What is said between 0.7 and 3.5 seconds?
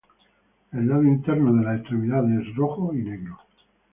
El lado interno de las extremidades es rojo y negro.